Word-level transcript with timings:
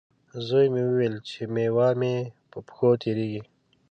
زوی 0.47 0.67
مې 0.73 0.81
وویلې، 0.89 1.19
چې 1.29 1.41
میوه 1.53 1.89
مې 1.99 2.15
په 2.51 2.57
پښو 2.67 2.89
تېرېږي. 3.01 3.41